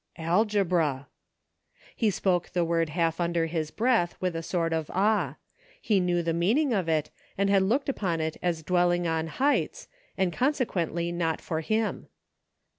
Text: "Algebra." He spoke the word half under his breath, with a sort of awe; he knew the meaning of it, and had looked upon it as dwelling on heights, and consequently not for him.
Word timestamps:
"Algebra." 0.17 1.05
He 1.95 2.09
spoke 2.09 2.53
the 2.53 2.65
word 2.65 2.89
half 2.89 3.19
under 3.21 3.45
his 3.45 3.69
breath, 3.69 4.15
with 4.19 4.35
a 4.35 4.41
sort 4.41 4.73
of 4.73 4.89
awe; 4.89 5.35
he 5.79 5.99
knew 5.99 6.23
the 6.23 6.33
meaning 6.33 6.73
of 6.73 6.89
it, 6.89 7.11
and 7.37 7.51
had 7.51 7.61
looked 7.61 7.87
upon 7.87 8.19
it 8.19 8.35
as 8.41 8.63
dwelling 8.63 9.05
on 9.07 9.27
heights, 9.27 9.87
and 10.17 10.33
consequently 10.33 11.11
not 11.11 11.39
for 11.39 11.59
him. 11.61 12.07